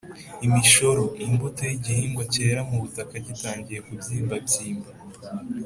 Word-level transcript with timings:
imishoro: 0.45 1.03
imbuto 1.25 1.61
y’igihingwa 1.69 2.23
kerera 2.31 2.61
mu 2.69 2.77
butaka 2.83 3.15
gitangiye 3.27 3.79
kubyimbabyimba 3.85 4.89